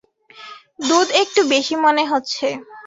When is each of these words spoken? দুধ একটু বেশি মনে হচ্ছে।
দুধ 0.87 1.07
একটু 1.21 1.41
বেশি 1.51 1.75
মনে 1.85 2.03
হচ্ছে। 2.05 2.47